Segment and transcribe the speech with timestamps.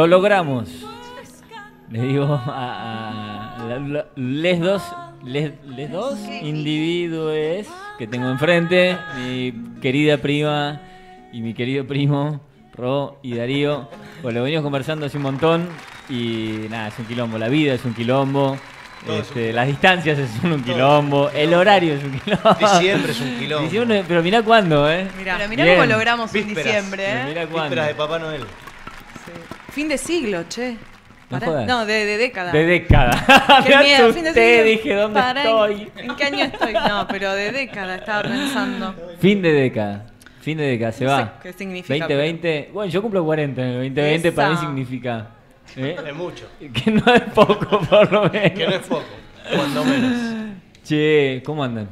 [0.00, 0.66] Lo logramos.
[1.90, 4.82] Les digo a, a la- les dos,
[5.22, 7.66] les, les dos individuos
[7.98, 9.52] que tengo enfrente, mi
[9.82, 10.80] querida prima
[11.34, 12.40] y mi querido primo,
[12.72, 13.90] Ro y Darío.
[14.22, 15.68] Pues lo venimos conversando hace un montón
[16.08, 17.36] y nada, es un quilombo.
[17.36, 18.56] La vida es un quilombo.
[19.06, 22.54] Este, las distancias son un quilombo, el horario es un quilombo.
[22.58, 23.64] Diciembre es un quilombo.
[23.64, 25.06] Diciembre, pero mirá cuándo, ¿eh?
[25.18, 25.36] Mirá.
[25.36, 25.76] Pero mirá Bien.
[25.76, 26.64] cómo logramos Vísperas.
[26.64, 27.24] diciembre, ¿eh?
[27.26, 27.62] Mirá cuándo.
[27.64, 28.42] Vísperas de Papá Noel.
[29.70, 30.76] Fin de siglo, che.
[31.30, 31.66] No jodas.
[31.66, 32.50] No, de, de década.
[32.52, 33.10] De década.
[33.64, 34.64] Qué miedo, fin de asusté, siglo.
[34.70, 35.90] dije, ¿dónde Pará, estoy?
[35.96, 36.72] ¿En qué año estoy?
[36.72, 38.94] No, pero de década estaba pensando.
[39.20, 40.06] Fin de década.
[40.40, 41.38] Fin de década, se No sé va.
[41.40, 42.70] qué significa, 2020.
[42.72, 44.62] Bueno, yo cumplo 40 en el 2020, para mí Esa.
[44.64, 45.28] significa.
[45.76, 45.96] ¿eh?
[46.04, 46.48] Es mucho.
[46.58, 48.50] Que no es poco, por lo menos.
[48.58, 49.04] Que no es poco.
[49.54, 50.56] Cuando menos.
[50.82, 51.88] Che, ¿cómo andan?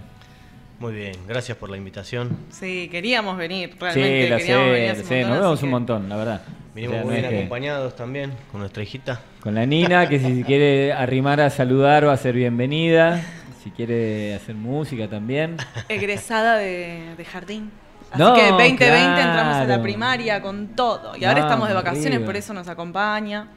[0.80, 2.36] Muy bien, gracias por la invitación.
[2.50, 4.28] Sí, queríamos venir, Sí, realmente.
[4.38, 5.20] queríamos venir sé, hace un sé.
[5.22, 6.42] Nos vemos un que- montón, la verdad.
[6.74, 9.20] Vinimos O sea, muy no bien que- acompañados también con nuestra hijita.
[9.40, 13.20] Con la Nina, que si se quiere arrimar a saludar o a ser bienvenida.
[13.62, 15.56] Si quiere hacer música también.
[15.88, 17.70] Egresada de, de jardín.
[18.10, 19.82] Así No, que 2020 entramos a la claro.
[19.82, 21.16] primaria con todo.
[21.16, 22.26] Y ahora estamos de vacaciones, arriba.
[22.26, 23.48] por eso nos acompaña.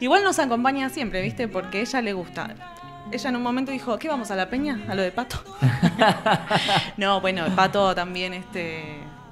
[0.00, 1.46] Igual nos acompaña siempre, ¿viste?
[1.46, 2.54] Porque a ella le gusta.
[3.12, 4.80] Ella en un momento dijo, ¿qué vamos a la peña?
[4.88, 5.36] ¿A lo de Pato?
[6.96, 8.82] no, bueno, Pato también este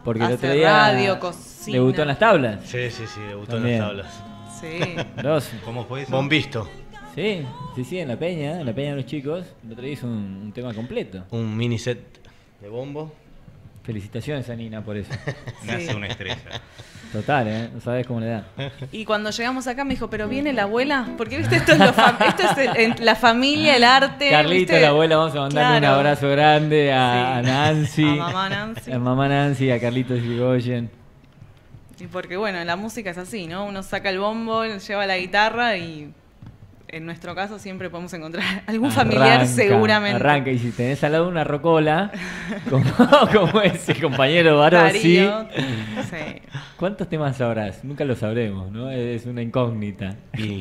[0.05, 1.19] Porque el otro día radio,
[1.63, 1.79] cocina.
[1.79, 2.59] debutó en las tablas.
[2.65, 3.75] Sí, sí, sí, debutó También.
[3.77, 4.23] en las tablas.
[4.61, 4.79] Sí.
[5.23, 5.51] Dos.
[5.65, 6.13] ¿Cómo fue eso?
[6.13, 6.69] Bombisto.
[7.15, 9.45] Sí, sí, sí, en la peña, en la peña de los chicos.
[9.67, 11.25] El otro día hizo un, un tema completo.
[11.31, 11.99] Un mini set
[12.61, 13.13] de bombo.
[13.83, 15.11] Felicitaciones a Nina por eso.
[15.65, 16.39] Nace una estrella.
[17.13, 17.69] Total, ¿eh?
[17.75, 18.47] No sabes cómo le da.
[18.93, 21.09] Y cuando llegamos acá me dijo, ¿pero viene la abuela?
[21.19, 24.31] Porque, viste, esto es, lo fam- esto es el- en- la familia, el arte.
[24.31, 24.81] Carlita, ¿viste?
[24.81, 25.97] la abuela, vamos a mandarle un Claro.
[25.97, 27.51] abrazo grande a, a Sí.
[27.51, 28.05] Nancy.
[28.05, 28.93] A mamá Nancy.
[28.93, 30.89] A mamá Nancy, a Carlitos Yrigoyen.
[32.03, 33.65] Y porque, bueno, la música es así, ¿no?
[33.65, 36.13] Uno saca el bombo, lleva la guitarra y
[36.89, 40.17] en nuestro caso siempre podemos encontrar algún familiar Arranca, seguramente.
[40.17, 42.11] Arranca, y si tenés al lado una rocola,
[42.71, 42.85] como,
[43.33, 45.47] como ese compañero Darío.
[46.11, 46.43] Sí.
[46.77, 47.85] ¿cuántos temas sabrás?
[47.85, 48.91] Nunca lo sabremos, ¿no?
[48.91, 50.17] Es una incógnita.
[50.37, 50.61] Y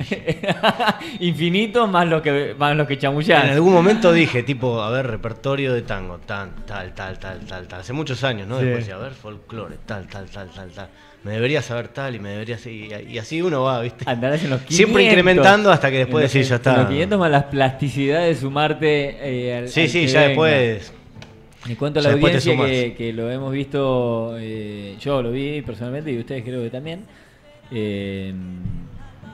[1.27, 3.45] Infinito más lo que, más lo que chamullás.
[3.45, 7.67] en algún momento dije, tipo, a ver, repertorio de tango, tan, tal, tal, tal, tal,
[7.67, 7.79] tal.
[7.79, 8.59] Hace muchos años, ¿no?
[8.59, 8.65] Sí.
[8.65, 10.89] Después a ver, folclore, tal, tal, tal, tal, tal.
[11.23, 12.57] Me debería saber tal y me debería...
[12.65, 14.05] Y, y así uno va, ¿viste?
[14.09, 14.75] Andarás en los 500.
[14.75, 16.77] Siempre incrementando hasta que después En decís, ya en está.
[16.77, 20.27] los 500 más las plasticidades, sumarte eh, al- Sí, al sí, que ya venga.
[20.29, 20.93] después...
[21.67, 26.17] Me cuento la audiencia que, que lo hemos visto, eh, yo lo vi personalmente y
[26.17, 27.05] ustedes creo que también.
[27.69, 28.33] Eh,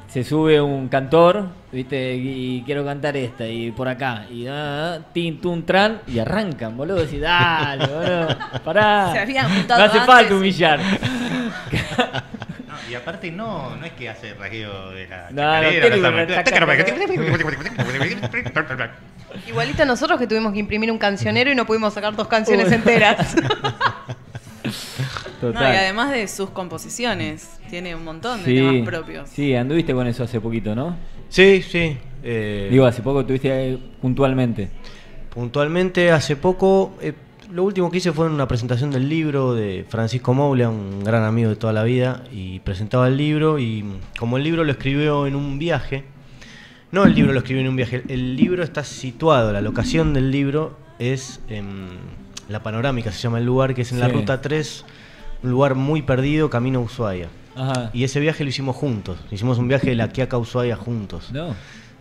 [0.09, 2.15] se sube un cantor, ¿viste?
[2.15, 6.97] Y quiero cantar esta, y por acá, y ah, tin, tun, tran, y arrancan, boludo.
[6.97, 8.27] Decís, dale, boludo,
[8.63, 9.09] pará.
[9.13, 10.79] Se habían No hace antes falta humillar.
[12.67, 16.97] No, y aparte no, no es que hace rasgueo de la No, no, chacarera.
[19.47, 23.35] Igualito nosotros que tuvimos que imprimir un cancionero y no pudimos sacar dos canciones enteras.
[25.41, 25.73] No, Total.
[25.73, 29.29] y además de sus composiciones, tiene un montón de sí, temas propios.
[29.29, 30.97] sí, anduviste con eso hace poquito, ¿no?
[31.29, 31.97] Sí, sí.
[32.23, 34.69] eh, Digo, hace poco tuviste eh, puntualmente.
[35.29, 37.13] Puntualmente, hace poco, eh,
[37.51, 41.49] lo último que hice fue una presentación del libro de Francisco Moula, un gran amigo
[41.49, 43.85] de toda la vida, y presentaba el libro y
[44.19, 46.05] como el libro lo escribió en un viaje,
[46.91, 50.31] no el libro lo escribió en un viaje, el libro está situado, la locación del
[50.31, 51.87] libro es en
[52.49, 54.85] la panorámica, se llama el lugar, que es en la ruta 3,
[55.43, 57.29] un lugar muy perdido, camino a Ushuaia.
[57.55, 57.89] Ajá.
[57.93, 61.31] Y ese viaje lo hicimos juntos, hicimos un viaje de la Quiaca a Ushuaia juntos.
[61.31, 61.55] No.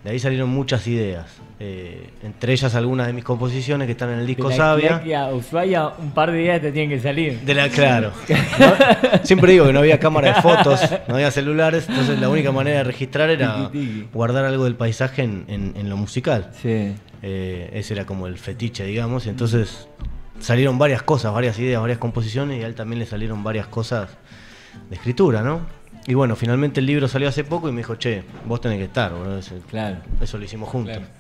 [0.05, 1.27] De ahí salieron muchas ideas,
[1.59, 5.29] eh, entre ellas algunas de mis composiciones que están en el disco De la Sabia.
[5.35, 7.41] Ushuaia, un par de días te tienen que salir.
[7.41, 8.13] De la, claro.
[8.61, 9.19] ¿No?
[9.25, 12.79] Siempre digo que no había cámara de fotos, no había celulares, entonces la única manera
[12.79, 13.69] de registrar era
[14.13, 16.51] guardar algo del paisaje en, en- en lo musical.
[16.63, 16.95] Sí.
[17.23, 19.27] Eh, ese era como el fetiche, digamos.
[19.27, 19.89] Entonces
[20.39, 24.09] salieron varias cosas, varias ideas, varias composiciones y a él también le salieron varias cosas
[24.89, 25.61] de escritura, ¿no?
[26.07, 28.85] Y bueno, finalmente el libro salió hace poco y me dijo, che, vos tenés que
[28.85, 29.39] estar, boludo.
[29.39, 29.97] Eso, Claro.
[30.21, 30.97] eso lo hicimos juntos.
[30.97, 31.11] Claro.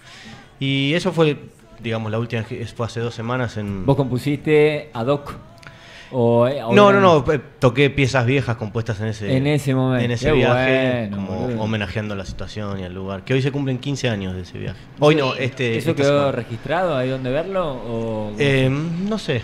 [0.61, 1.37] Y eso fue,
[1.81, 2.45] digamos, la última,
[2.75, 3.85] fue hace dos semanas en...
[3.85, 5.35] ¿Vos compusiste ad hoc?
[6.13, 10.05] O, o No, no, no, eh, toqué piezas viejas compuestas en ese, En ese momento.
[10.05, 11.63] en ese Qué viaje, bueno, como boludo.
[11.63, 13.25] homenajeando la situación y al lugar.
[13.25, 14.79] Que hoy se cumplen 15 años de ese viaje.
[15.01, 15.77] Hoy no, este.
[15.77, 16.33] ¿Eso esta quedó semana.
[16.33, 16.97] registrado?
[16.97, 17.73] ¿Hay donde verlo?
[17.73, 18.33] O...
[18.39, 19.43] Eh, no sé.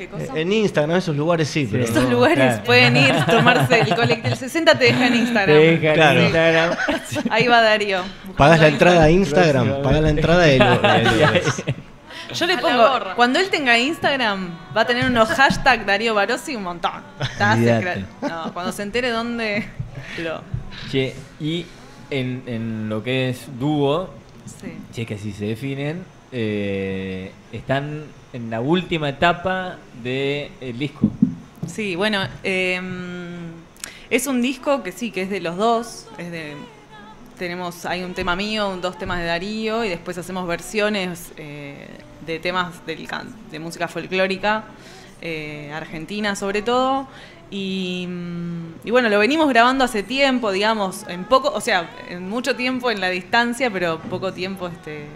[0.00, 0.32] ¿Qué cosa?
[0.34, 1.84] En Instagram, esos lugares sí, pero.
[1.84, 2.10] Estos no.
[2.12, 2.64] lugares claro.
[2.64, 4.28] pueden ir, tomarse el colectivo.
[4.32, 5.46] El 60 te deja en Instagram.
[5.46, 6.22] Te deja en Claro.
[6.22, 6.78] Instagram.
[7.30, 8.00] Ahí va Darío.
[8.38, 9.82] Pagás la entrada a Instagram.
[9.82, 11.62] Pagás la entrada y lo, y lo ves.
[12.34, 16.62] Yo le pongo, cuando él tenga Instagram, va a tener unos hashtag Darío Barossi un
[16.62, 16.92] montón.
[18.22, 19.66] No, cuando se entere dónde
[20.22, 20.40] lo.
[20.90, 21.66] Che, y
[22.08, 24.10] en, en lo que es dúo,
[24.60, 25.02] Sí.
[25.02, 31.10] es que así se definen, eh, están en la última etapa del disco.
[31.66, 32.80] Sí, bueno, eh,
[34.10, 36.06] es un disco que sí, que es de los dos.
[36.18, 36.56] De,
[37.38, 41.88] tenemos, hay un tema mío, dos temas de Darío y después hacemos versiones eh,
[42.26, 43.08] de temas del
[43.50, 44.64] de música folclórica,
[45.22, 47.08] eh, argentina sobre todo.
[47.50, 52.28] Y, mm, y bueno, lo venimos grabando hace tiempo, digamos, en poco, o sea, en
[52.28, 55.06] mucho tiempo en la distancia, pero poco tiempo este, de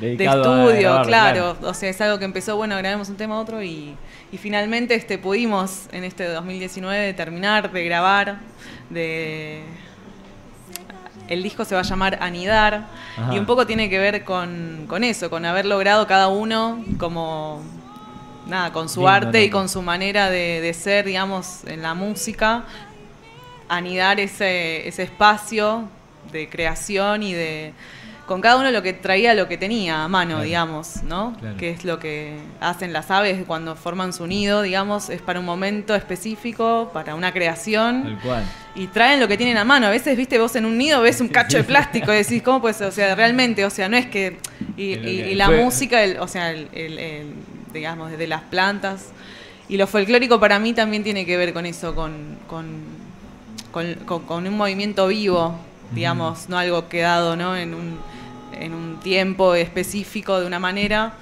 [0.00, 1.56] Dedicado a estudio, claro.
[1.62, 3.96] O sea, es algo que empezó, bueno, grabemos un tema otro y,
[4.32, 8.38] y finalmente este, pudimos en este 2019 terminar de grabar,
[8.90, 9.62] de...
[11.28, 12.86] El disco se va a llamar Anidar
[13.16, 13.34] Ajá.
[13.34, 17.62] y un poco tiene que ver con, con eso, con haber logrado cada uno como
[18.46, 22.64] nada, con su arte y con su manera de, de ser, digamos, en la música,
[23.68, 25.88] anidar ese, ese espacio
[26.30, 27.72] de creación y de
[28.26, 30.44] con cada uno lo que traía lo que tenía a mano, Claro.
[30.44, 31.34] digamos, ¿no?
[31.38, 31.56] Claro.
[31.58, 35.44] Que es lo que hacen las aves cuando forman su nido, digamos, es para un
[35.46, 38.44] momento específico, para una creación Tal cual.
[38.74, 39.86] y traen lo que tienen a mano.
[39.86, 42.60] A veces, viste, vos en un nido ves un cacho de plástico y decís, ¿cómo
[42.62, 42.86] puede ser?
[42.86, 44.38] O sea, realmente, o sea, no es que...
[44.76, 47.34] Y, la música, el- o sea, el, el- el-
[47.74, 49.08] digamos, desde las plantas.
[49.68, 52.66] Y lo folclórico para mí también tiene que ver con eso, con, con,
[53.70, 55.58] con- con- con un movimiento vivo,
[55.94, 57.56] digamos, no algo quedado ¿no?
[57.56, 57.98] En, un,
[58.52, 61.14] en un tiempo específico de una manera.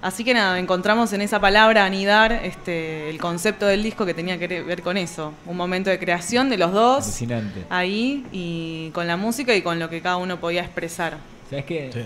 [0.00, 4.38] Así que nada, encontramos en esa palabra anidar este, el concepto del disco que tenía
[4.38, 5.32] que ver con eso.
[5.44, 7.64] Un momento de creación de los dos Alucinante.
[7.68, 11.18] ahí y con la música y con lo que cada uno podía expresar.
[11.50, 11.90] ¿Sabes qué?
[11.92, 12.00] Sí.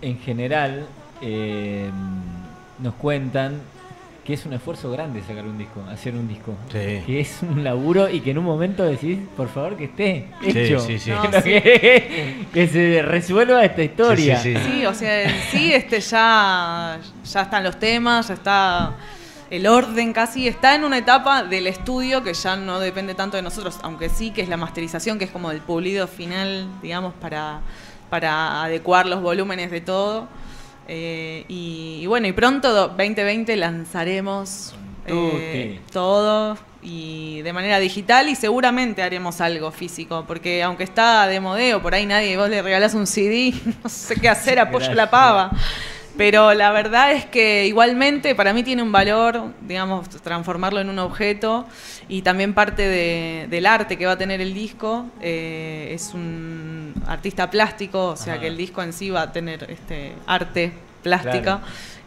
[0.00, 0.86] En general,
[1.20, 1.90] eh,
[2.78, 3.60] nos cuentan
[4.24, 6.54] que es un esfuerzo grande sacar un disco, hacer un disco.
[6.72, 7.02] Sí.
[7.06, 10.80] Que es un laburo y que en un momento decís, por favor, que esté hecho.
[10.80, 11.10] sí, sí.
[11.10, 14.38] No, Que, que- que se resuelva esta historia.
[14.38, 14.70] Sí, sí, sí.
[14.80, 18.94] Sí, o sea, en sí este ya, ya están los temas, ya está
[19.50, 23.42] el orden casi, está en una etapa del estudio que ya no depende tanto de
[23.42, 27.60] nosotros, aunque sí que es la masterización, que es como el pulido final, digamos, para,
[28.10, 30.26] para adecuar los volúmenes de todo.
[30.88, 34.74] Eh, y, y bueno, y pronto, do- 2020, lanzaremos
[35.06, 41.40] eh, todo y de manera digital y seguramente haremos algo físico, porque aunque está de
[41.40, 45.10] modeo, por ahí nadie, vos le regalás un CD, no sé qué hacer, apoyo la
[45.10, 45.50] pava.
[46.16, 51.00] Pero la verdad es que igualmente para mí tiene un valor, digamos, transformarlo en un
[51.00, 51.66] objeto
[52.08, 55.06] y también parte de- del arte que va a tener el disco.
[55.20, 58.42] eh, es un artista plástico, o sea Ajá.
[58.42, 60.72] que el disco en sí va a tener este arte
[61.02, 61.60] plástica Claro.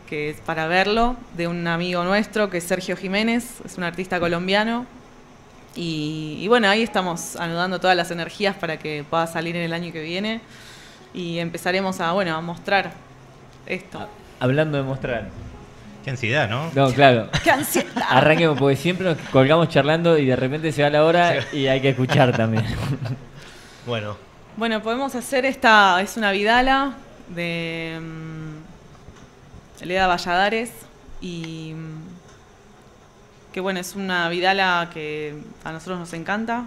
[0.07, 4.19] que es para verlo, de un amigo nuestro que es Sergio Jiménez, es un artista
[4.21, 4.85] colombiano.
[5.75, 9.73] Y, y bueno, ahí estamos anudando todas las energías para que pueda salir en el
[9.73, 10.39] año que viene
[11.13, 12.93] y empezaremos a, bueno, a mostrar
[13.67, 14.07] esto.
[14.39, 15.29] Hablando de mostrar.
[16.03, 16.71] Qué ansiedad, ¿no?
[16.73, 17.29] No, claro.
[17.43, 18.03] ¡Qué ansiedad!
[18.09, 21.81] Arranquemos, porque siempre nos colgamos charlando y de repente se va la hora y hay
[21.81, 22.65] que escuchar también.
[23.85, 24.17] Bueno,
[24.55, 26.93] Bueno, podemos hacer esta, es una vidala
[27.29, 30.71] de mm, Leda Valladares
[31.21, 31.97] y mm,
[33.53, 36.65] que bueno, es una vidala que a nosotros nos encanta.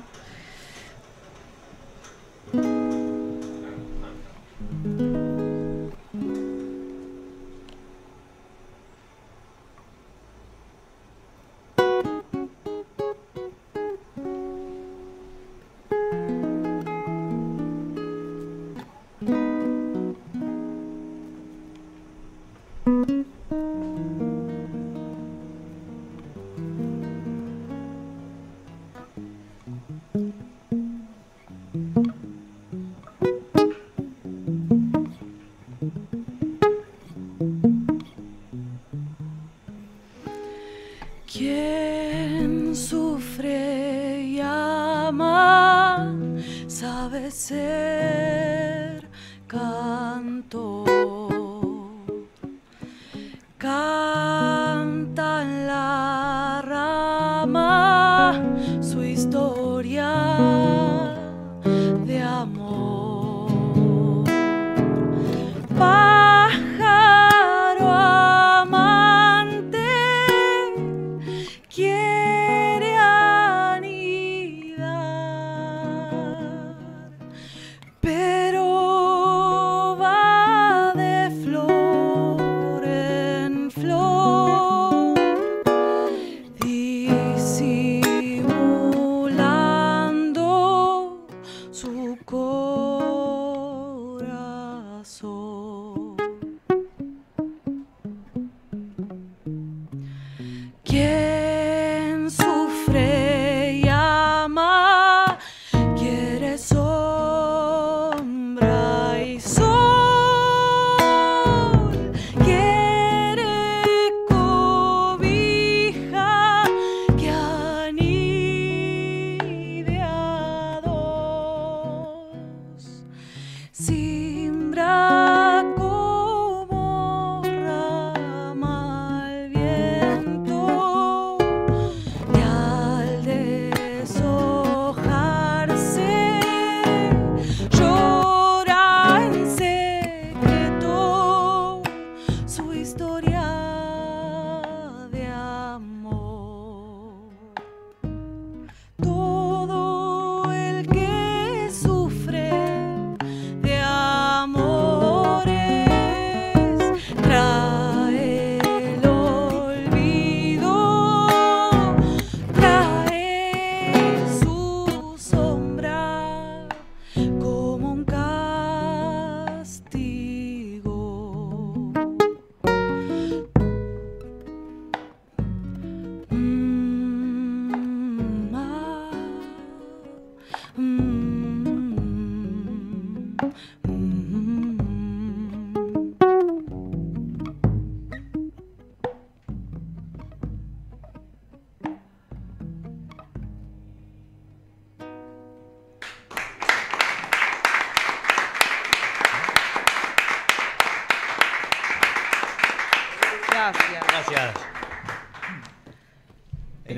[53.81, 55.89] Cántala.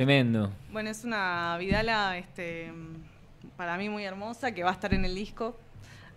[0.02, 0.50] Tremendo.
[0.72, 2.72] Bueno, es una Vidala este,
[3.56, 5.56] para mí muy hermosa que va a estar en el disco.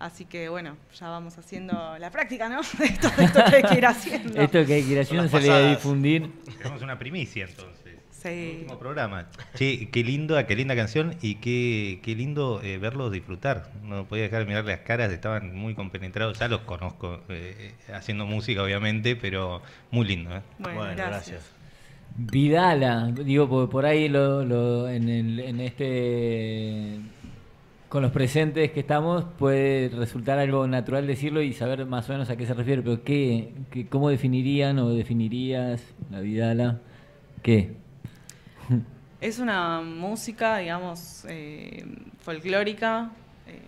[0.00, 2.62] Así que bueno, ya vamos haciendo la práctica, ¿no?
[2.78, 4.42] De esto, de esto que hay que ir haciendo.
[4.42, 6.32] Esto que hay que ir haciendo se le va a difundir.
[6.58, 7.94] Tenemos una primicia entonces.
[8.10, 8.56] Sí.
[8.62, 9.28] Último programa.
[9.54, 13.70] Che, qué lindo, qué linda canción y qué, qué lindo eh, verlos disfrutar.
[13.84, 16.40] No podía dejar de mirar las caras, estaban muy compenetrados.
[16.40, 19.62] Ya los conozco eh, eh, haciendo música, obviamente, pero
[19.92, 20.34] muy lindo.
[20.34, 20.42] ¿eh?
[20.58, 21.28] Bueno, Bueno, gracias.
[21.28, 21.55] gracias.
[22.18, 27.00] Vidala, digo, por, por ahí lo, lo- en, el- en este
[27.88, 32.28] con los presentes que estamos puede resultar algo natural decirlo y saber más o menos
[32.30, 36.80] a qué se refiere, pero ¿qué, qué- cómo definirían o definirías la Vidala?
[37.42, 37.74] ¿Qué?
[39.20, 41.86] Es una música, digamos, eh,
[42.20, 43.10] folclórica,
[43.46, 43.60] eh,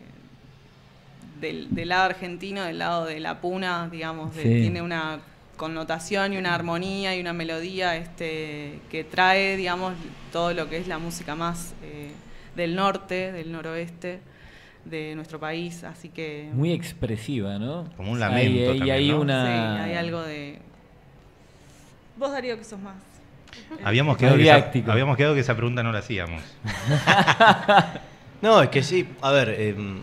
[1.40, 4.48] del, del lado argentino, del lado de la puna, digamos, de- Sí.
[4.62, 5.20] tiene una
[5.58, 9.92] connotación y una armonía y una melodía este, que trae, digamos,
[10.32, 12.12] todo lo que es la música más eh,
[12.56, 14.20] del norte, del noroeste
[14.86, 16.48] de nuestro país, así que...
[16.54, 17.90] Muy expresiva, ¿no?
[17.98, 19.20] Como un lamento hay, también, hay ¿no?
[19.20, 19.44] una...
[19.44, 20.60] Sí, hay algo de...
[22.16, 22.96] Vos, Darío, que sos más...
[23.84, 26.42] Habíamos quedado, que esa, habíamos quedado que esa pregunta no la hacíamos.
[28.40, 30.00] No, es que sí, a ver, em,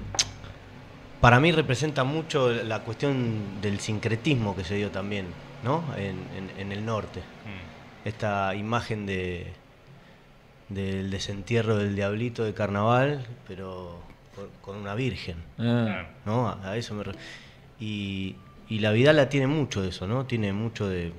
[1.25, 5.25] para mí representa mucho la cuestión del sincretismo que se dio también,
[5.63, 5.84] ¿no?
[5.98, 7.22] En, en- en el norte.
[7.44, 8.08] Mm.
[8.08, 9.51] Esta imagen de
[10.70, 14.03] del desentierro del diablito de carnaval, pero
[14.36, 16.48] con, con una virgen, Ah, ¿no?
[16.48, 17.15] A, a eso me re-
[17.79, 18.36] y,
[18.70, 20.27] y la Vidala tiene mucho de eso, ¿no?
[20.27, 21.12] Tiene mucho de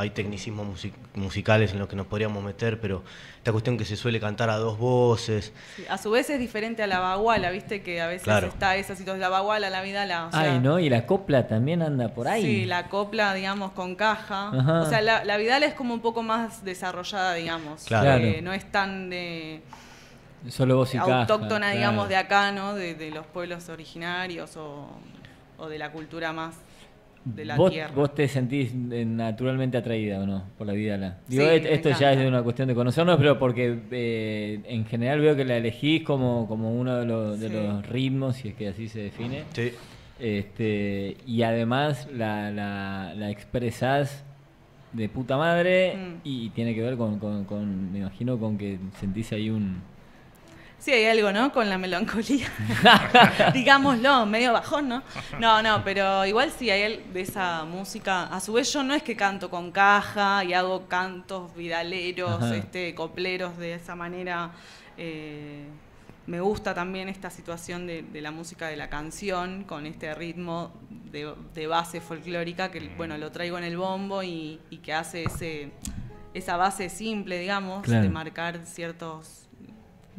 [0.00, 3.02] hay tecnicismos music- musicales en los que nos podríamos meter, pero
[3.38, 6.82] esta cuestión que se suele cantar a dos voces, Sí, A su vez es diferente
[6.82, 8.48] a la baguala, viste que a veces Claro.
[8.48, 10.26] está esa situación, la baguala, la vida, la...
[10.26, 10.78] o sea, Ay, ¿no?
[10.78, 12.42] Y la copla también anda por ahí.
[12.42, 14.48] Sí, la copla, digamos, con caja.
[14.48, 14.80] Ajá.
[14.82, 17.84] O sea, la, la Vidal es como un poco más desarrollada, digamos.
[17.84, 18.24] Claro.
[18.24, 19.62] Eh, no es tan de
[20.48, 22.74] Solo voz y caja, autóctona, digamos, de acá, ¿no?
[22.74, 24.88] De, de los pueblos originarios o,
[25.58, 26.54] o de la cultura más
[27.24, 27.92] de la ¿Vos, tierra.
[27.94, 31.18] vos te sentís eh, naturalmente atraída o no por la Vidala?
[31.28, 35.20] Digo, Sí, esto ya es de una cuestión de conocernos, pero porque eh, en general
[35.20, 37.54] veo que la elegís como, como uno de los, de Sí.
[37.54, 39.42] los ritmos, si es que así se define.
[39.52, 39.72] Sí.
[40.18, 44.24] Este, y además la, la, la expresás
[44.92, 46.14] de puta madre Mm.
[46.24, 49.76] y tiene que ver con, con- con- me imagino, con que sentís ahí un...
[50.80, 51.52] Sí, hay algo, ¿no?
[51.52, 52.48] Con la melancolía.
[53.52, 55.02] Digámoslo, medio bajón, ¿no?
[55.38, 58.24] No, no, pero igual sí hay de esa música.
[58.24, 62.56] A su vez yo no es que canto con caja y hago cantos vidaleros, Ajá.
[62.56, 64.52] este, copleros de esa manera.
[64.96, 65.66] Eh,
[66.26, 70.72] me gusta también esta situación de, de la música de la canción con este ritmo
[70.90, 75.24] de, de base folclórica que, bueno, lo traigo en el bombo y, y que hace
[75.24, 75.72] ese,
[76.32, 78.02] esa base simple, digamos, Claro.
[78.02, 79.39] de marcar ciertos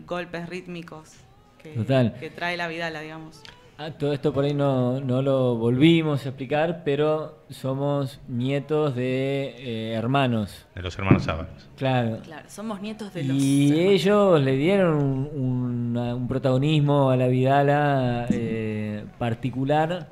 [0.08, 1.14] golpes rítmicos
[1.62, 2.14] que, Total.
[2.20, 3.42] que trae la vidala, digamos.
[3.78, 9.56] Ah, todo esto por ahí no, no lo volvimos a explicar, pero somos nietos de
[9.58, 10.68] eh, hermanos.
[10.76, 11.68] De los hermanos Ábalos.
[11.78, 12.20] Claro.
[12.24, 13.36] Claro, somos nietos de los.
[13.38, 13.92] Y hermanos.
[13.94, 20.10] ellos le dieron un protagonismo a la Vidala eh, particular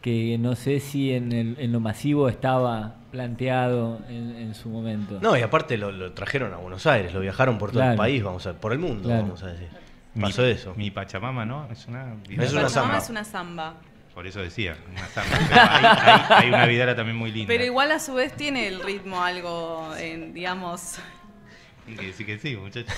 [0.00, 5.18] que no sé si en, el- en lo masivo estaba planteado en, en su momento.
[5.20, 8.22] No, y aparte lo, lo trajeron a Buenos Aires, lo viajaron por todo el país,
[8.22, 9.22] vamos a por el mundo, Claro.
[9.22, 9.68] vamos a decir.
[10.14, 10.74] Mi- Pasó eso.
[10.76, 11.68] Mi Pachamama, ¿no?
[11.70, 12.14] Es una.
[12.28, 12.98] Es La una Pachamama samba.
[12.98, 13.74] es una samba.
[14.14, 15.38] Por eso decía, una samba.
[15.48, 17.46] Pero hay, hay- hay una vidala también muy linda.
[17.48, 20.98] Pero igual a su vez tiene el ritmo algo, en, digamos.
[21.88, 22.92] Hay que sí, muchachos.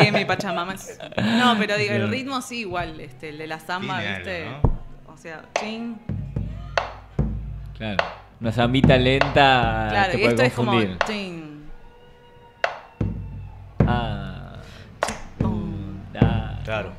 [0.00, 0.98] Sí, mi Pachamama es.
[1.22, 4.46] No, pero digo, el ritmo sí, igual, este, el de la samba, Tiene ¿viste?
[4.46, 5.96] algo, O sea, ching.
[7.76, 8.04] Claro.
[8.40, 10.72] Una zambita lenta Claro, te y puede esto es como.
[13.86, 14.56] Ah,
[16.20, 16.60] ah.
[16.64, 16.92] Claro.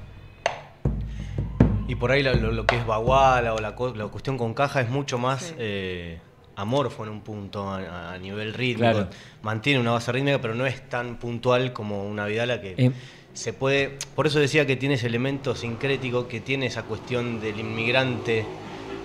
[1.88, 4.90] Y por ahí lo, lo- lo que es baguala o la, cuestión con caja es
[4.90, 5.56] mucho más Sí.
[5.58, 6.20] eh,
[6.56, 8.92] amorfo en un punto a, a nivel rítmico.
[8.92, 9.08] Claro.
[9.44, 12.92] Mantiene una base rítmica, pero no es tan puntual como una vidala que Eh.
[13.34, 13.98] se puede.
[14.16, 18.46] Por eso decía que tiene ese elemento sincrético, que tiene esa cuestión del inmigrante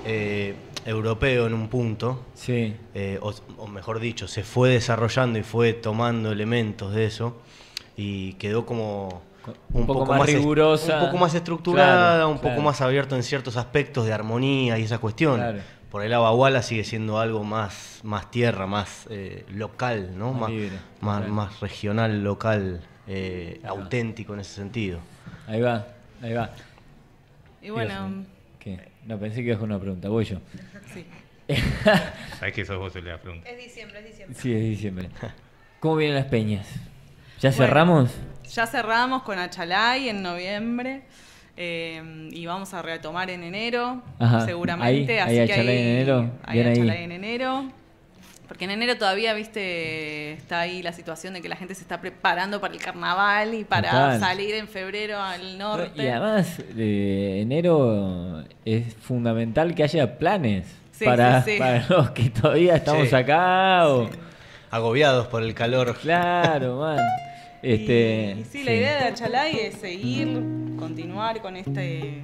[0.07, 2.23] eh, europeo en un punto.
[2.35, 2.77] Sí.
[2.95, 7.37] eh, o, o mejor dicho, se fue desarrollando y fue tomando elementos de eso
[7.97, 9.23] y quedó como
[9.73, 10.99] Un poco más es- rigurosa.
[11.01, 14.83] un poco más estructurada, Claro, un poco más abierto en ciertos aspectos de armonía y
[14.83, 15.37] esa cuestión.
[15.37, 15.59] Claro.
[15.91, 20.33] Por ahí la baguala sigue siendo algo más, más tierra, más eh, local, ¿no?
[20.33, 21.33] Más Más, libre, más, claro.
[21.35, 24.99] más regional, local, eh, auténtico en ese sentido.
[25.47, 25.87] Ahí va,
[26.21, 26.51] ahí va.
[27.63, 28.25] Y bueno.
[29.07, 30.09] No, pensé que ibas con una pregunta.
[30.09, 30.39] Voy yo.
[30.93, 31.05] sí.
[32.39, 33.49] Sabes que sos vos el de la pregunta.
[33.51, 34.39] Es diciembre, es diciembre.
[34.41, 35.09] Sí, es diciembre.
[35.81, 36.67] ¿Cómo vienen las peñas?
[37.41, 37.65] ¿Ya Bueno.
[37.67, 38.11] cerramos?
[38.51, 41.03] Ya cerramos con Achalay en noviembre.
[41.57, 44.45] eh, y vamos a retomar en enero, Ajá.
[44.45, 45.21] seguramente.
[45.21, 46.61] Ahí- así ahí que Achalay en enero, ahí.
[46.61, 47.71] Achalay en enero.
[48.49, 52.01] Porque en enero todavía, viste, está ahí la situación de que la gente se está
[52.01, 54.21] preparando para el carnaval y para Total.
[54.21, 56.03] salir en febrero al norte.
[56.03, 61.59] Y además, eh, enero es fundamental que haya planes Sí, para, sí, sí.
[61.59, 63.15] para los que todavía estamos Sí.
[63.15, 63.89] acá.
[63.89, 64.11] O,
[64.71, 65.97] Agobiados por el calor.
[66.01, 66.99] Claro, man.
[67.63, 70.29] Este, y, y sí, la idea de Achalay es seguir,
[70.79, 72.23] continuar con este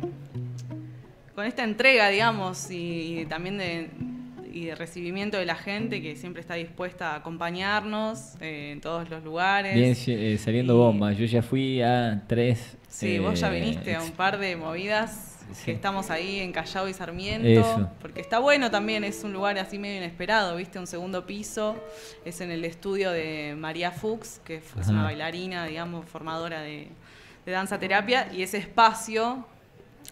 [1.35, 3.89] con esta entrega, digamos, y, y también de,
[4.53, 9.09] y de recibimiento de la gente que siempre está dispuesta a acompañarnos eh, en todos
[9.11, 9.75] los lugares.
[9.75, 11.17] Bien eh, saliendo bombas.
[11.17, 12.77] Yo ya fui a tres.
[12.89, 15.65] Sí, vos ya eh, viniste a un par de movidas Sí.
[15.65, 17.49] que estamos ahí en Callao y Sarmiento.
[17.49, 17.91] Eso.
[18.01, 20.79] Porque está bueno también, es un lugar así medio inesperado, ¿viste?
[20.79, 21.77] Un segundo piso.
[22.25, 24.93] Es en el estudio de María Fuchs, que es Ajá.
[24.93, 26.87] una bailarina, digamos, formadora de,
[27.47, 28.29] de danza terapia.
[28.33, 29.45] Y ese espacio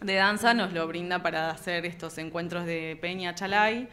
[0.03, 3.89] de danza nos lo brinda para hacer estos encuentros de Peña Chalay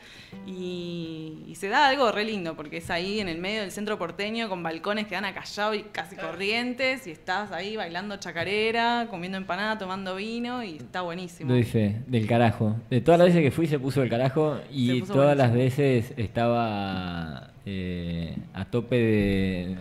[0.46, 3.98] y, y se da algo re lindo porque es ahí en el medio del centro
[3.98, 9.08] porteño con balcones que dan a Callao y casi corrientes y estás ahí bailando chacarera,
[9.10, 11.52] comiendo empanada, tomando vino y está buenísimo.
[11.52, 12.76] Doy fe, del carajo.
[12.90, 17.50] De todas las veces que fui se puso el carajo y todas las veces estaba
[17.66, 19.76] eh, a tope de,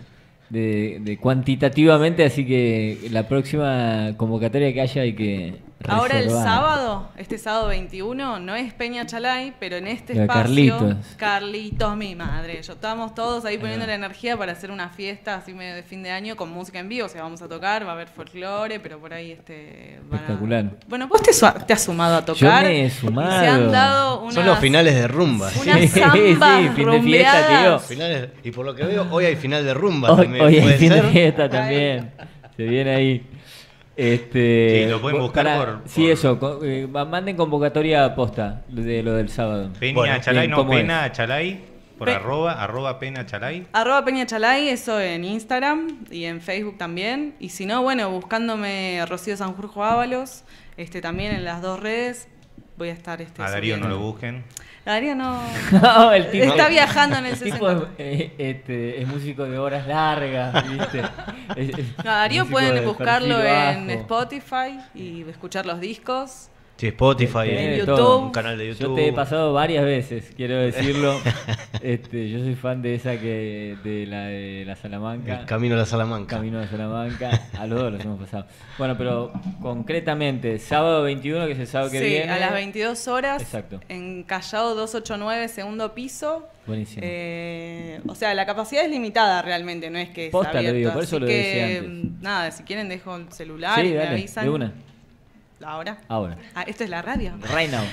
[0.48, 5.54] de- de cuantitativamente, así que la próxima convocatoria que haya hay que
[5.88, 10.42] Ahora el sábado, este sábado 21, no es Peña Chalay, pero en este espacio.
[10.79, 10.97] Carlitos.
[11.16, 12.62] Carlitos, mi madre.
[12.62, 16.03] Yo estamos todos ahí poniendo la energía para hacer una fiesta así medio de fin
[16.03, 17.07] de año con música en vivo.
[17.07, 20.01] O sea, vamos a tocar, va a haber folclore, pero por ahí este.
[20.05, 20.70] van a- Espectacular.
[20.88, 21.31] Bueno, vos te,
[21.75, 22.64] has sumado a Yo tocar.
[22.64, 23.51] me he y Se sumado.
[23.51, 25.51] han dado unas, Son los finales de rumba.
[25.51, 25.61] ¿sí?
[25.62, 27.79] Unas Sí, sí, fin de fiesta, tío.
[27.81, 30.44] Finales- y por lo que veo, hoy hay final de rumba Hoy, también.
[30.44, 32.11] hoy hay ¿puede fin de fiesta también.
[32.57, 33.27] Se viene ahí.
[33.96, 36.61] Este, Sí, lo pueden buscar por- Sí, eso.
[36.64, 39.70] eh, ma- manden convocatoria posta de lo del sábado.
[39.78, 41.64] Peña Bueno, no ¿cómo Pena Achalay,
[41.96, 43.66] por Pe- arroba, arroba Pena Achalay.
[43.72, 47.35] Arroba Peña Chalay, eso en Instagram y en Facebook también.
[47.38, 50.42] Y si no, bueno, buscándome Rocío Sanjurjo Ábalos,
[50.76, 52.28] este, también en las dos redes.
[52.76, 54.44] Voy a estar este, A Darío no lo busquen.
[54.84, 55.40] Darío no.
[55.80, 57.90] No, el tipo, Está viajando en el el tipo es, 60.
[57.98, 61.02] eh, este, es músico de horas largas, ¿viste?
[61.56, 63.90] Es- es No, a Darío pueden de buscarlo en.
[63.90, 66.48] Spotify y escuchar los discos.
[66.76, 67.96] Sí, Spotify, Tiene en de todo.
[67.96, 68.26] YouTube.
[68.26, 68.96] un canal de Yo YouTube.
[68.96, 71.20] te he pasado varias veces, quiero decirlo.
[71.82, 75.40] este, yo soy fan de esa que de la de la Salamanca.
[75.40, 76.37] El Camino a la Salamanca.
[76.37, 78.46] Camino de Salamanca, a los dos los hemos pasado.
[78.76, 79.32] Bueno, pero
[79.62, 82.32] concretamente, sábado 21, que es el sábado que sí, viene.
[82.32, 83.40] a las 22 horas.
[83.40, 83.80] Exacto.
[83.88, 86.48] En Callao 289, segundo piso.
[86.66, 87.02] Buenísimo.
[87.04, 90.78] Eh, o sea, la capacidad es limitada realmente, no es que es Posta, lo abierto,
[90.78, 92.22] digo, por eso lo que, decía antes.
[92.22, 94.44] Nada, si quieren dejo el celular sí, y me dale, avisan.
[94.44, 94.72] de una.
[95.62, 95.98] Ahora.
[96.08, 96.36] Ahora.
[96.54, 97.32] Ah, ah esto es la radio.
[97.54, 97.84] Right now.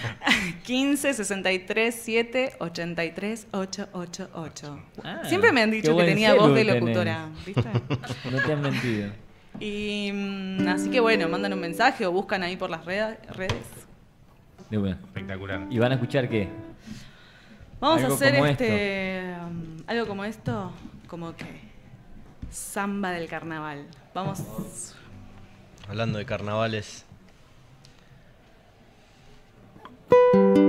[0.63, 4.79] 15 63 7 83 888.
[5.03, 7.29] Ah, Siempre me han dicho que tenía voz de locutora.
[7.45, 7.69] ¿viste?
[8.31, 9.11] no te han mentido.
[9.59, 13.19] Y mm, así que bueno, mandan un mensaje o buscan ahí por las redes.
[14.69, 14.95] De buena.
[14.95, 15.67] Espectacular.
[15.69, 16.47] ¿Y van a escuchar qué?
[17.79, 20.71] Vamos a hacer este mm, algo como esto,
[21.07, 21.61] como que
[22.49, 23.85] samba del carnaval.
[24.13, 24.95] Vamos.
[25.87, 27.05] Hablando de carnavales.
[30.11, 30.61] Música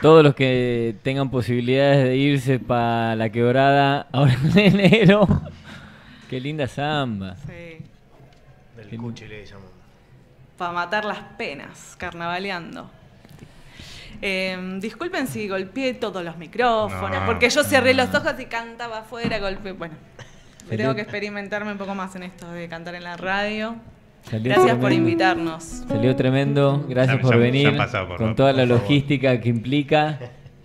[0.00, 5.26] todos los que tengan posibilidades de irse para la quebrada ahora en enero.
[6.28, 7.36] Qué linda samba.
[7.46, 7.78] Sí.
[8.76, 9.70] Del cuchi le llamamos.
[10.56, 12.90] Para matar las penas, carnavaleando.
[14.22, 17.26] Eh, disculpen si golpeé todos los micrófonos, No.
[17.26, 19.72] porque yo cerré los ojos y cantaba afuera, golpeé.
[19.72, 19.94] Bueno,
[20.68, 23.76] tengo que experimentarme un poco más en esto de cantar en la radio.
[24.22, 25.64] Salió Gracias por invitarnos.
[25.88, 28.82] Salió tremendo, gracias Ya- por ya- venir, han pasado por con toda la favor.
[28.82, 30.18] logística que implica.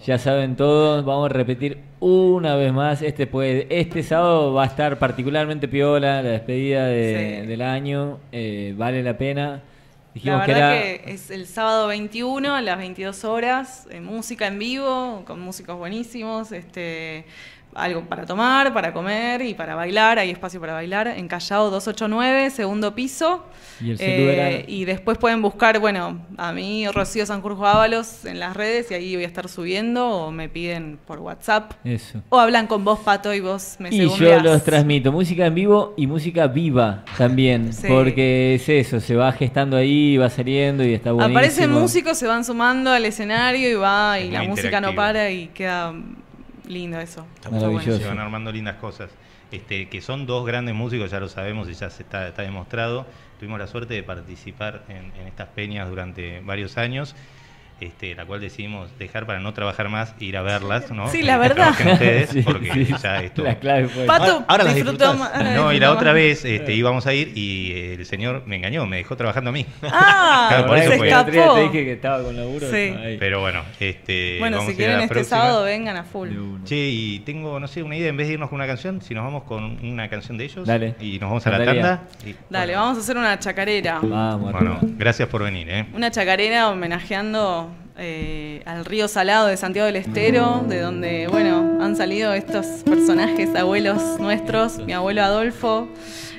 [0.05, 3.01] Ya saben todos, vamos a repetir una vez más.
[3.01, 7.47] Este puede, este sábado va a estar particularmente piola, la despedida de- Sí.
[7.47, 9.63] del año, eh, vale la pena.
[10.23, 14.47] La que verdad era que, es el sábado 21 a las 22 horas, eh, música
[14.47, 17.25] en vivo, con músicos buenísimos, este,
[17.75, 22.49] algo para tomar, para comer y para bailar, hay espacio para bailar, en Callao 289,
[22.49, 23.45] segundo piso.
[23.81, 28.55] Y el Eh, y después pueden buscar, bueno, a mí, Rocío Sanjurjo Ábalos, en las
[28.55, 32.21] redes, y ahí voy a estar subiendo, o me piden por WhatsApp, eso.
[32.29, 35.93] o hablan con vos, Pato, y vos me Y yo los transmito, música en vivo
[35.97, 37.88] y música viva también, Sí.
[37.89, 41.38] porque es eso, se va gestando ahí, va saliendo y está buenísimo.
[41.38, 45.29] Aparecen músicos, se van sumando al escenario y va, y Es la música no para
[45.29, 45.93] y queda
[46.67, 47.25] lindo eso.
[47.36, 47.89] Está muy maravilloso.
[47.89, 48.04] bueno.
[48.04, 49.12] Se van armando lindas cosas.
[49.51, 53.06] Este, que son dos grandes músicos, ya lo sabemos y ya se está, está demostrado.
[53.39, 57.15] Tuvimos la suerte de participar en, en estas peñas durante varios años,
[57.81, 61.09] este, la cual decidimos dejar para no trabajar más e ir a verlas, ¿no?
[61.09, 61.71] Sí, Que la verdad.
[61.71, 62.93] ustedes, Sí, porque sí.
[63.01, 63.43] ya esto...
[63.43, 64.05] La clave fue.
[64.05, 64.75] Pato Ahora- las
[65.17, 68.85] más- No, y la otra vez este, íbamos a ir y el señor me engañó,
[68.85, 69.65] me dejó trabajando a mí.
[69.83, 71.55] Ah, Claro, por eso se día escapó.
[71.55, 72.69] te dije que estaba con laburo.
[72.69, 72.75] Sí.
[72.77, 73.17] estaba ahí.
[73.17, 75.38] Pero bueno, este, Bueno, vamos si a quieren este próxima.
[75.38, 76.29] sábado vengan a full.
[76.63, 79.13] Che, y tengo, no sé, una idea, en vez de irnos con una canción, si
[79.13, 80.95] nos vamos con una canción de ellos Dale.
[80.99, 82.03] y nos vamos a la tanda.
[82.25, 82.81] y- Dale, bueno.
[82.81, 83.99] vamos a hacer una chacarera.
[84.01, 85.85] Vamos, Bueno, gracias por venir, ¿eh?
[85.93, 87.64] Una chacarera homenajeando
[87.97, 93.55] eh, al río Salado de Santiago del Estero, de donde, bueno, han salido estos personajes
[93.55, 95.88] abuelos nuestros, mi abuelo Adolfo,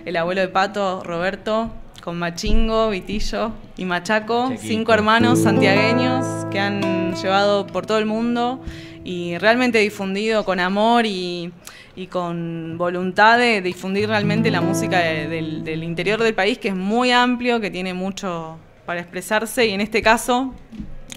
[0.05, 1.71] el abuelo de Pato, Roberto,
[2.03, 8.61] con Machingo, Vitillo y Machaco, cinco hermanos santiagueños que han llevado por todo el mundo
[9.03, 11.53] y realmente difundido con amor y,
[11.97, 16.69] y con voluntad de difundir realmente la música de- del, del interior del país, que
[16.69, 20.55] es muy amplio, que tiene mucho para expresarse, y en este caso,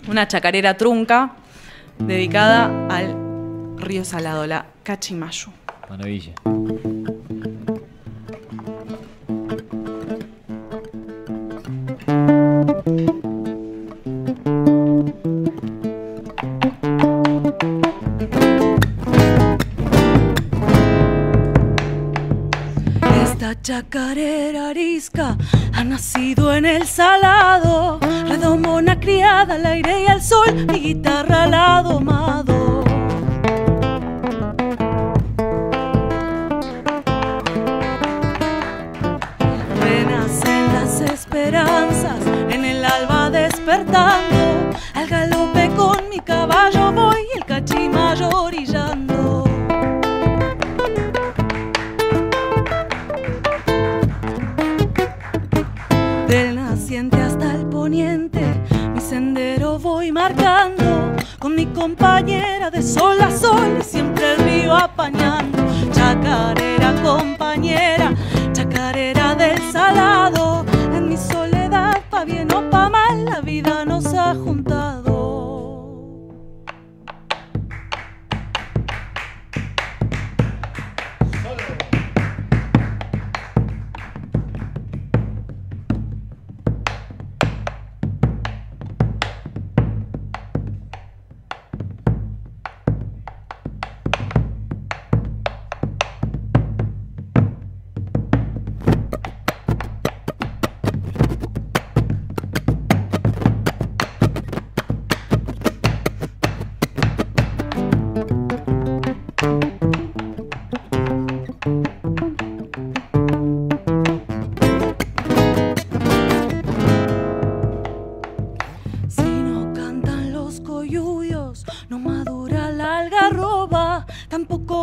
[0.10, 1.32] una chacarera trunca
[2.00, 5.52] dedicada al río Salado, la Cachimayu.
[5.90, 6.34] Maravilla.
[67.60, 67.89] Compañera,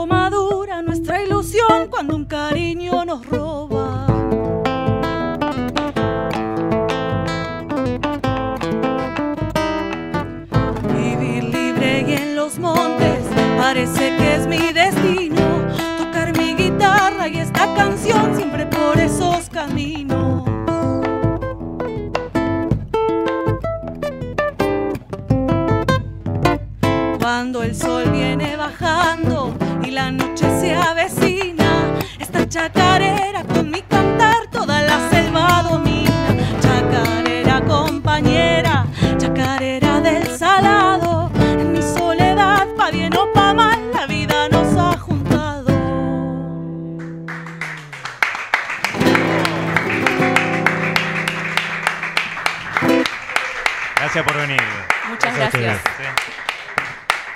[0.04, 4.06] madura nuestra ilusión cuando un cariño nos roba.
[10.92, 13.24] Vivir libre y en los montes
[13.56, 15.66] parece que es mi destino.
[15.96, 20.16] Tocar mi guitarra y esta canción siempre por esos caminos
[29.96, 36.37] la noche se avecina, esta chacarera con mi cantar toda la selva domina.
[36.61, 38.85] Chacarera compañera,
[39.16, 44.98] chacarera del salado, en mi soledad pa' bien o pa' mal la vida nos ha
[44.98, 45.72] juntado.
[53.96, 54.61] Gracias por venir.
[55.09, 55.62] Muchas gracias.
[55.62, 55.95] gracias.